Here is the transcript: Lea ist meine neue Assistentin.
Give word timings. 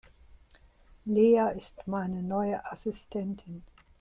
Lea 1.05 1.53
ist 1.55 1.85
meine 1.85 2.23
neue 2.23 2.65
Assistentin. 2.71 3.61